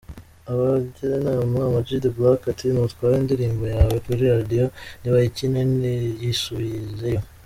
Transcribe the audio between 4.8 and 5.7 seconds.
ntibayikine